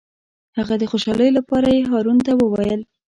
[0.53, 2.81] د هغه د خوشحالۍ لپاره یې هارون ته وویل.